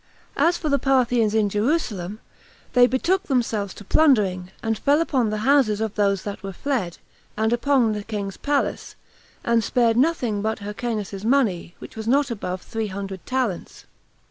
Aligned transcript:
As 0.35 0.57
for 0.57 0.67
the 0.67 0.79
Parthians 0.79 1.35
in 1.35 1.47
Jerusalem, 1.47 2.21
they 2.73 2.87
betook 2.87 3.25
themselves 3.25 3.71
to 3.75 3.83
plundering, 3.83 4.49
and 4.63 4.75
fell 4.79 4.99
upon 4.99 5.29
the 5.29 5.37
houses 5.45 5.79
of 5.79 5.93
those 5.93 6.23
that 6.23 6.41
were 6.41 6.51
fled, 6.53 6.97
and 7.37 7.53
upon 7.53 7.91
the 7.91 8.03
king's 8.03 8.35
palace, 8.35 8.95
and 9.43 9.63
spared 9.63 9.97
nothing 9.97 10.41
but 10.41 10.57
Hyrcanus's 10.57 11.23
money, 11.23 11.75
which 11.77 11.95
was 11.95 12.07
not 12.07 12.31
above 12.31 12.63
three 12.63 12.87
hundred 12.87 13.23
talents. 13.27 13.85